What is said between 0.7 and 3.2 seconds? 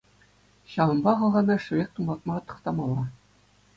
Ҫавӑнпа хӑлхана шӗвек тумлатма тӑхтамалла.